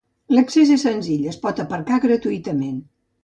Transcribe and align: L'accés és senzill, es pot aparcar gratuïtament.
L'accés 0.35 0.71
és 0.75 0.85
senzill, 0.87 1.27
es 1.33 1.37
pot 1.45 1.63
aparcar 1.65 1.99
gratuïtament. 2.09 2.81